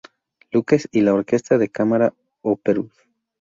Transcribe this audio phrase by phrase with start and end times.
[0.51, 2.91] Luke's y la Orquesta de Cámara Orpheus.